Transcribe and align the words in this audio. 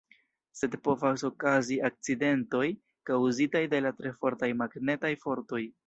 Sed 0.59 0.77
povas 0.87 1.23
okazi 1.29 1.77
akcidentoj 1.91 2.63
kaŭzitaj 3.11 3.65
de 3.75 3.87
la 3.89 3.93
tre 4.01 4.15
fortaj 4.23 4.55
magnetaj 4.65 5.17
fortoj. 5.27 5.67